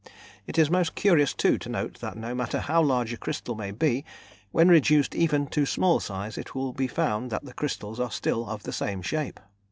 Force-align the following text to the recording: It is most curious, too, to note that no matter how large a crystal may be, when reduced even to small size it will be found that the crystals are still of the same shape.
It 0.47 0.57
is 0.57 0.71
most 0.71 0.95
curious, 0.95 1.31
too, 1.31 1.59
to 1.59 1.69
note 1.69 1.99
that 1.99 2.17
no 2.17 2.33
matter 2.33 2.61
how 2.61 2.81
large 2.81 3.13
a 3.13 3.17
crystal 3.17 3.53
may 3.53 3.69
be, 3.69 4.03
when 4.51 4.67
reduced 4.67 5.13
even 5.13 5.45
to 5.49 5.63
small 5.67 5.99
size 5.99 6.39
it 6.39 6.55
will 6.55 6.73
be 6.73 6.87
found 6.87 7.29
that 7.29 7.45
the 7.45 7.53
crystals 7.53 7.99
are 7.99 8.09
still 8.09 8.49
of 8.49 8.63
the 8.63 8.73
same 8.73 9.03
shape. 9.03 9.39